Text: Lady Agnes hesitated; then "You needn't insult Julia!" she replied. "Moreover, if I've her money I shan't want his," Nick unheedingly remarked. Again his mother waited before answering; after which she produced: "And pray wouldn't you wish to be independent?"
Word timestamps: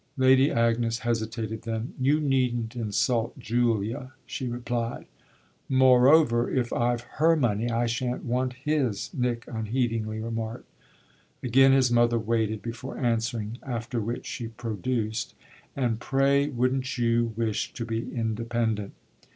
Lady 0.17 0.49
Agnes 0.49 0.97
hesitated; 1.05 1.61
then 1.61 1.93
"You 1.99 2.19
needn't 2.19 2.75
insult 2.75 3.37
Julia!" 3.37 4.13
she 4.25 4.47
replied. 4.47 5.05
"Moreover, 5.69 6.49
if 6.49 6.73
I've 6.73 7.01
her 7.21 7.35
money 7.35 7.69
I 7.69 7.85
shan't 7.85 8.25
want 8.25 8.53
his," 8.53 9.11
Nick 9.13 9.45
unheedingly 9.47 10.19
remarked. 10.19 10.65
Again 11.43 11.71
his 11.71 11.91
mother 11.91 12.17
waited 12.17 12.63
before 12.63 12.97
answering; 12.97 13.59
after 13.61 14.01
which 14.01 14.25
she 14.25 14.47
produced: 14.47 15.35
"And 15.75 15.99
pray 15.99 16.47
wouldn't 16.47 16.97
you 16.97 17.33
wish 17.37 17.71
to 17.73 17.85
be 17.85 17.99
independent?" 18.11 18.93